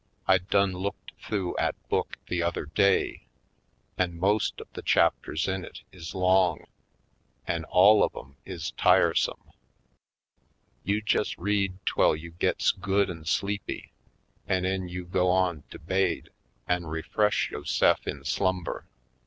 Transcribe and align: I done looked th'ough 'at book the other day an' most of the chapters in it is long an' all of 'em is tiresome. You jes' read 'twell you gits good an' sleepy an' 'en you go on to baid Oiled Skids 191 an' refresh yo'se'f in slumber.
I 0.27 0.39
done 0.39 0.73
looked 0.73 1.11
th'ough 1.29 1.53
'at 1.59 1.75
book 1.87 2.17
the 2.25 2.41
other 2.41 2.65
day 2.65 3.27
an' 3.99 4.17
most 4.17 4.59
of 4.59 4.67
the 4.73 4.81
chapters 4.81 5.47
in 5.47 5.63
it 5.63 5.81
is 5.91 6.15
long 6.15 6.65
an' 7.45 7.65
all 7.65 8.03
of 8.03 8.15
'em 8.15 8.35
is 8.43 8.71
tiresome. 8.71 9.51
You 10.83 11.03
jes' 11.07 11.37
read 11.37 11.77
'twell 11.85 12.15
you 12.15 12.31
gits 12.31 12.71
good 12.71 13.11
an' 13.11 13.25
sleepy 13.25 13.93
an' 14.47 14.65
'en 14.65 14.87
you 14.87 15.05
go 15.05 15.29
on 15.29 15.65
to 15.69 15.77
baid 15.77 16.29
Oiled 16.29 16.33
Skids 16.33 16.83
191 16.83 16.83
an' 16.83 16.89
refresh 16.89 17.51
yo'se'f 17.51 18.07
in 18.07 18.25
slumber. 18.25 18.87